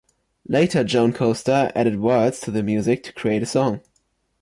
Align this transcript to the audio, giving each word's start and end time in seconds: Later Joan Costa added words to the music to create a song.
Later 0.47 0.83
Joan 0.83 1.13
Costa 1.13 1.71
added 1.75 1.99
words 1.99 2.39
to 2.41 2.49
the 2.49 2.63
music 2.63 3.03
to 3.03 3.13
create 3.13 3.43
a 3.43 3.45
song. 3.45 3.81